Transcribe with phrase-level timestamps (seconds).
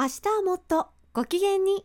[0.00, 1.84] 明日はもっとご機嫌に。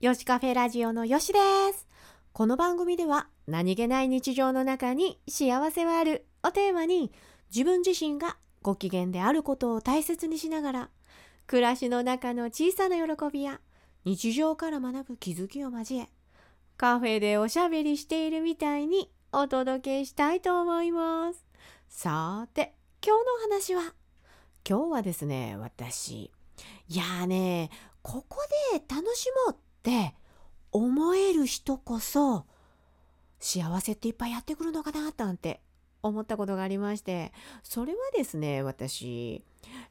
[0.00, 1.38] よしカフェラジオのよしで
[1.74, 1.86] す。
[2.32, 7.12] この番組では何気ない日常の中に幸せはあるをテーマに
[7.54, 10.90] 自分自身がご機嫌であることを大切にしながら
[11.46, 13.60] 暮らしの中の小さな喜びや
[14.04, 16.08] 日常から学ぶ気づきを交え
[16.76, 21.46] カフェでおしゃべりしているみたいにお届けしたいと思います。
[21.88, 22.74] さて
[23.06, 23.94] 今日の話は？
[24.68, 26.32] 今日はですね私
[26.88, 27.70] いやーね
[28.02, 28.38] ここ
[28.72, 30.14] で楽しもうって
[30.72, 32.46] 思える人こそ
[33.40, 35.60] 幸せっていっぱいやってくるのかななんて
[36.02, 39.42] 思ったことがありましてそれはですね私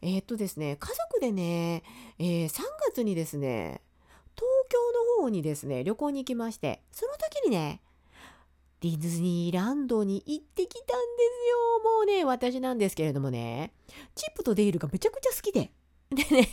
[0.02, 1.84] えー、っとですね家族でね、
[2.20, 3.82] えー、3月にですね
[4.36, 4.78] 東京
[5.20, 7.82] の方にですね旅行に行きましてその時にね
[8.82, 11.92] ディズニーランドに行ってきたんですよ。
[11.98, 13.72] もうね私なんですけれどもね
[14.14, 15.72] チップとデイルがめちゃくちゃ好きで。
[16.10, 16.50] でね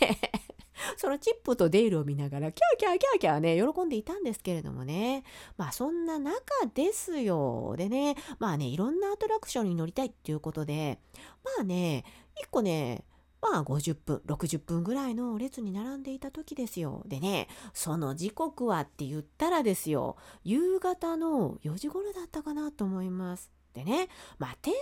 [0.96, 5.24] そのチップとデールを見ながらキャーキャーキャーキャーね喜んでいたんですけれどもね。
[5.56, 6.42] まあそんな中
[6.74, 7.74] ですよ。
[7.76, 10.98] でねまあねいろんなアトラクションに乗りたいっていうことで
[11.44, 12.04] まあね
[12.44, 13.04] 1個ね
[13.40, 17.02] まあ50分60分ぐらいの列に並んでいた時ですよ。
[17.06, 23.50] でねその時刻はって言ったらですよ夕方の4時頃だったかなと思います。
[23.74, 24.08] でね
[24.38, 24.78] まあテーマ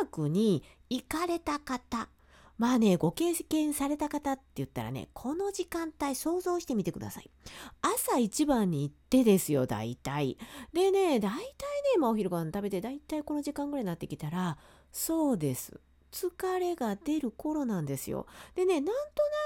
[0.00, 2.08] パークに行かれた方
[2.56, 7.30] まあね、ご経験された方って言ったらね、この時間帯想像してみてください。
[7.82, 10.38] 朝一番に行ってですよ、大体。
[10.72, 11.48] でね、大体ね、
[11.98, 14.56] まあお昼ご飯食べて、大体この時間ぐらいになってきたら、
[14.92, 15.80] そうです。
[16.12, 18.26] 疲れが出る頃なんですよ。
[18.54, 19.00] でね、なんとな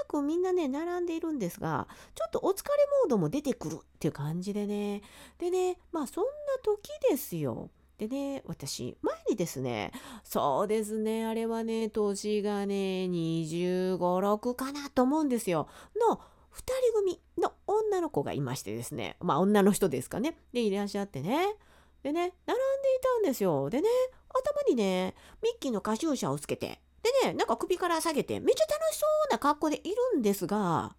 [0.06, 5.00] くみんなね、並んでいるんですが、ちょっとお疲れモードも出てくるっていう感じでね。
[5.38, 6.30] でね、まあそんな
[6.62, 7.70] 時ですよ。
[7.98, 9.90] でね、私、前にですね、
[10.22, 12.74] そうですね、あれはね、年がね、
[13.10, 15.68] 25、6かなと思うんですよ。
[16.08, 20.38] の、2人組の女の子がいましてですね、まあ女の人ですかね。
[20.52, 21.56] で、いらっしゃってね。
[22.04, 23.68] でね、並んでいたんですよ。
[23.68, 23.88] でね、
[24.28, 30.94] 頭にね、ミッキーのカシューシャをつけて、でね、なんか首から下げて、めっちゃ楽しそうな格好でいるんですが、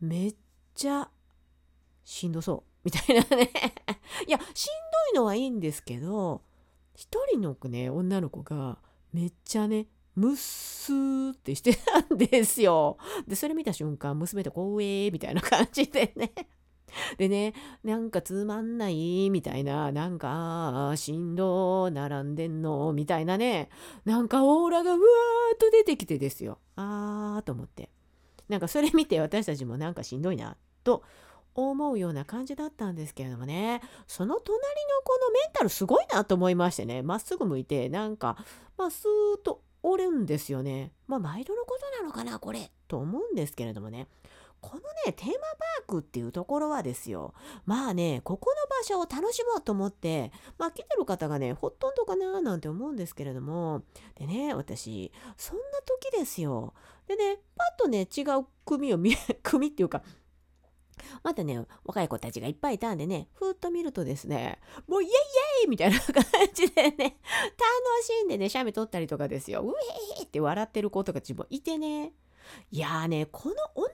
[0.00, 0.36] めっ
[0.74, 1.10] ちゃ
[2.04, 2.70] しんどそう。
[2.84, 3.50] みたいなね
[4.26, 4.68] いや、しん
[5.12, 6.42] どいのはいいんですけど、
[6.94, 8.78] 一人のね、女の子が
[9.12, 12.98] めっちゃね、ムッスーってしてたんですよ。
[13.26, 16.32] で、それ見た瞬間、娘とこうえーみたいな感じでね。
[17.16, 17.54] でね、
[17.84, 23.70] なんかつまんないみたいな、なんか、しんど並んでんのみたいなね、
[24.04, 26.58] なんかオーラがうわーっと出てきてですよ。
[26.76, 27.90] あーと思って。
[28.48, 31.02] なんかそれ見て私たちもなんかしんどいなと
[31.54, 33.82] 思うような感じだったんですけれどもね。
[34.06, 37.02] その隣の子のメンタルすごいなと思いましてね。
[37.02, 38.36] まっすぐ向いてなんか
[38.76, 40.92] まあスーッと折るんですよね。
[41.06, 44.08] まあ毎度のことなのかなこれと思うんですけれどもね。
[44.60, 47.34] このねテーマパークっていうところはですよ。
[47.66, 53.82] まあねここの場所を楽しもうと思ってまあ来てる方がねほとんどかななんて思うんですけれども。
[54.14, 56.74] でね私そんな時ですよ。
[57.08, 60.02] でねパッとね違う組を見組っていうか
[61.22, 64.58] またね、若い子たちがいっぱいいたんでね、ふーっと見るとですね、
[64.88, 65.14] もうイエイイ
[65.62, 66.24] エイみたいな感
[66.54, 67.16] じでね、楽
[68.04, 69.62] しんでね、写メ撮ったりとかですよ。
[69.62, 69.72] う
[70.18, 72.12] えーって笑ってる子とかちもいてね。
[72.70, 73.86] いやーね、この同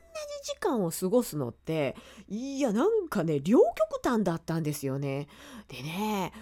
[0.42, 1.96] じ時間を過ごすのって、
[2.28, 5.28] いや、なんかね、両極端だったんですよね。
[5.68, 6.32] でね、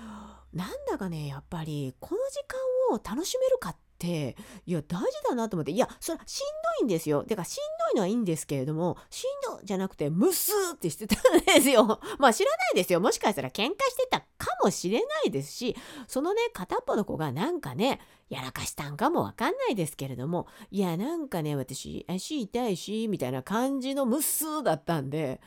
[0.53, 4.37] なんだかね、やっぱり、この時間を楽しめるかって
[4.67, 6.45] いや大事だなと思っていやそれしん
[6.81, 7.25] どいんですよ。
[7.27, 11.85] だかしんどいのはいいんですけれどもしんどじゃなくてムスーってしてたんですよ。
[12.19, 13.01] まあ知らないですよ。
[13.01, 15.77] もしかしたら喧嘩してたかもしれないですし
[16.09, 25.41] そのね片っぽの子がなんかねやらかしたんかもわかんないですけれどもいやなんかね私足痛いしみたいな感じのムスーだったんで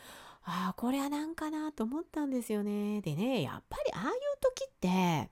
[0.44, 3.02] ああこれはなんかなと思ったんですよね。
[3.02, 5.30] でねやっぱりああいう時って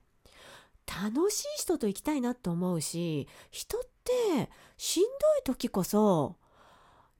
[0.88, 5.08] 楽しい人と行きたいなと思うし人ってしんど
[5.40, 6.36] い時こそ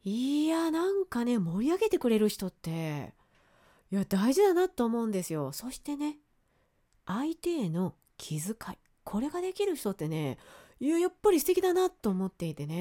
[0.04, 3.12] いやなんかね盛り上げてくれる人って
[3.90, 5.52] いや大事だなと思うんですよ。
[5.52, 6.18] そしてね
[7.06, 10.38] 相手への気遣いこれができる人ってね
[10.80, 12.76] いややっぱり素敵だなと思っていてね。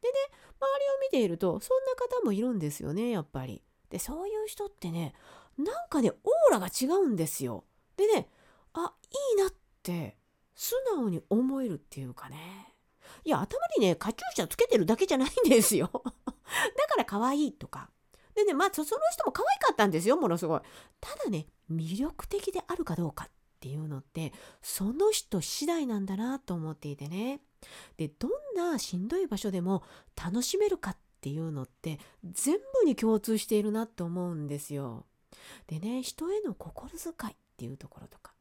[0.00, 0.14] でね
[0.60, 3.62] 周りを見ているとそんな方もいるんですよねやっぱり。
[3.90, 5.14] でそういう人ってね
[5.58, 7.64] なんかねオーラが違うんですよ。
[7.96, 8.28] でね
[8.72, 8.92] あ
[9.34, 9.52] いいなっ
[9.82, 10.16] て
[10.62, 12.38] 素直に思えるっていうかね。
[13.24, 15.90] いや、頭にね、カチューシャつけてるだけじゃないんですよ。
[16.04, 17.90] だから可愛いとか。
[18.34, 20.60] でね、まあ、その人も可愛かったんですよ、ものすごい。
[21.00, 24.32] ただね、魅力的であるかどうかっていうのって、
[24.62, 27.42] その人次第なんだなと思っていてね。
[27.96, 29.82] で、どんなしんどい場所でも
[30.16, 35.06] 楽しめるかっていうのって全部に共通しているなって思うんですよ。
[35.68, 38.31] でね人への心遣いっていうところとか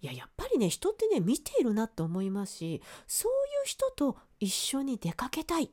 [0.00, 3.34] いややっぱりね人ってね見ているなと思いますしそうい
[3.64, 5.70] う人と一緒に出かけたい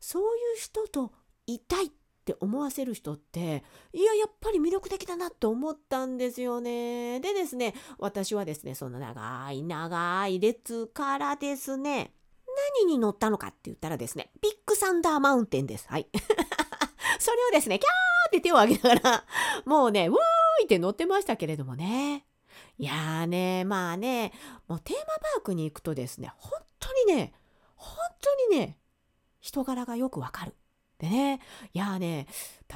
[0.00, 0.24] そうい
[0.56, 1.12] う人と
[1.46, 7.18] いたいって思わせる人っていややっぱり魅力的だなと思ったんですよね。
[7.18, 12.12] でですね私はですねその長い長い列からですね
[12.84, 15.88] 何に乗ったのかって言ったらですねビッグサンダーマウンテンです。
[15.88, 16.08] はい。
[17.18, 19.24] それをですねキャーって手を挙げながら
[19.64, 20.18] もうねウォー
[20.62, 22.24] イって乗ってましたけれどもね。
[22.84, 24.32] やーねまあね
[24.68, 27.32] もうテーマパークに行くとですね本当にね
[27.76, 28.78] 本当にね
[29.40, 30.54] 人柄がよくわかる。
[31.02, 31.40] でね、
[31.74, 32.28] いやーね、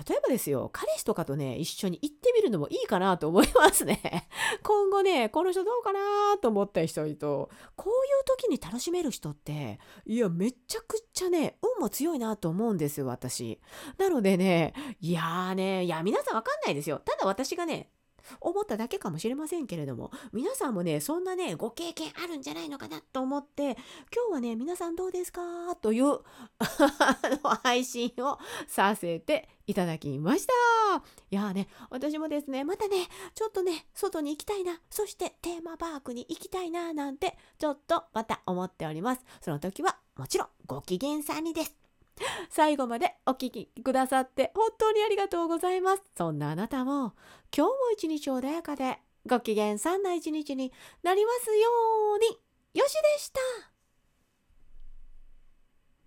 [0.08, 4.29] 例えばですよ、彼氏とかとね、一緒に行ってみるのもいいかなと思いますね。
[4.64, 13.61] 今後ね、この人どうかなと思った人と、こういう時に楽しめる人って、いや、めちゃくちゃね、運も強いなと思うんですよ、私。
[13.97, 17.00] なのでね、いやーね、いや、皆さんわかんないですよ。
[17.05, 17.93] ただ私がね、
[18.40, 23.76] 思っただけかもしれませんけれども皆さんもねそんなねご経験あるんじゃないのかなと思って
[24.14, 25.40] 今日はね皆さんどうですか
[25.81, 26.19] という
[27.62, 30.52] 配信をさせていただきました。
[31.31, 32.96] いやーね私もですねまたね
[33.34, 39.25] ちょっとね外に行きたいなそしてテーマパークに行きたいななんてちょっとまた思っております。
[39.40, 41.86] その時はもちろんご機嫌さんにです。
[42.50, 46.02] 最後までお聴きくださって本当にありがとうございます。
[46.16, 47.14] そんなあなたも
[47.56, 50.72] 今日も一日穏やかでご機嫌さんな一日に
[51.02, 51.68] なりますよ
[52.14, 52.46] うに。
[52.74, 53.75] よしでした。